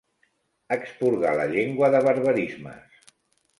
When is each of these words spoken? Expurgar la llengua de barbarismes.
Expurgar 0.75 1.35
la 1.41 1.45
llengua 1.53 1.93
de 1.99 2.03
barbarismes. 2.09 3.01